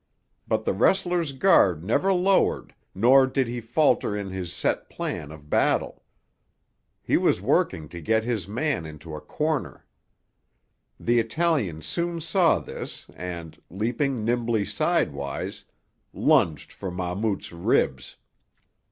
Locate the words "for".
16.71-16.89